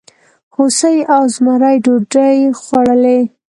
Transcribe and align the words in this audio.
هوسۍ 0.55 0.97
او 1.15 1.23
زمري 1.35 1.75
ډوډۍ 1.85 2.37
خوړلې؟ 2.61 3.19